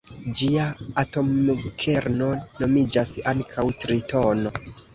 Ĝia 0.37 0.63
atomkerno 1.01 2.31
nomiĝas 2.65 3.15
ankaŭ 3.35 3.69
tritono. 3.85 4.57